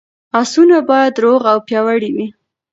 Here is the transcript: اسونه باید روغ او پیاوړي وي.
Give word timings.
اسونه 0.41 0.77
باید 0.89 1.13
روغ 1.23 1.41
او 1.53 1.57
پیاوړي 1.67 2.09
وي. 2.15 2.27